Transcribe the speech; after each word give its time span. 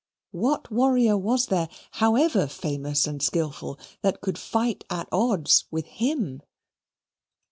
What 0.31 0.71
warrior 0.71 1.15
was 1.15 1.45
there, 1.45 1.69
however 1.91 2.47
famous 2.47 3.05
and 3.05 3.21
skilful, 3.21 3.77
that 4.01 4.19
could 4.19 4.39
fight 4.39 4.83
at 4.89 5.07
odds 5.11 5.65
with 5.69 5.85
him? 5.85 6.41